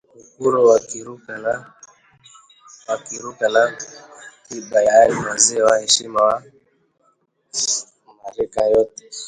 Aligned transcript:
Mukuru 0.37 0.57
wa 0.69 0.77
Kiruka 3.05 3.47
na 3.53 3.63
Ntiba 4.45 4.77
yaani, 4.87 5.15
mzee 5.33 5.61
wa 5.67 5.75
heshima 5.83 6.23
kwa 6.25 6.43
marika 8.23 8.61
yote 8.73 9.03